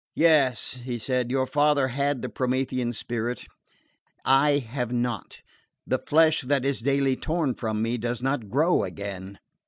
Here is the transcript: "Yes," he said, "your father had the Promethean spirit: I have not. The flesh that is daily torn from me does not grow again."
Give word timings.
"Yes," 0.15 0.81
he 0.83 0.97
said, 0.97 1.29
"your 1.29 1.45
father 1.45 1.89
had 1.89 2.23
the 2.23 2.27
Promethean 2.29 2.91
spirit: 2.91 3.45
I 4.25 4.57
have 4.57 4.91
not. 4.91 5.41
The 5.85 5.99
flesh 5.99 6.41
that 6.41 6.65
is 6.65 6.79
daily 6.79 7.15
torn 7.15 7.53
from 7.53 7.83
me 7.83 7.99
does 7.99 8.23
not 8.23 8.49
grow 8.49 8.81
again." 8.83 9.37